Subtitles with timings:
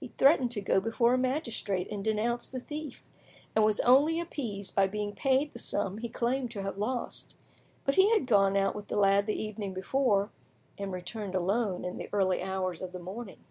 [0.00, 3.02] He threatened to go before a magistrate and denounce the thief,
[3.54, 7.34] and was only appeased by being paid the sum he claimed to have lost.
[7.86, 10.30] But he had gone out with the lad the evening before,
[10.76, 13.44] and returned alone in the early hours of the morning.